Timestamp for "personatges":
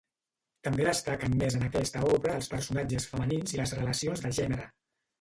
2.57-3.09